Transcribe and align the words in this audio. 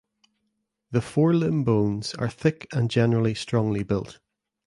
The 0.89 0.99
forelimb 0.99 1.63
bones 1.63 2.15
are 2.15 2.27
thick 2.27 2.65
and 2.73 2.89
generally 2.89 3.35
strongly 3.35 3.83
built. 3.83 4.17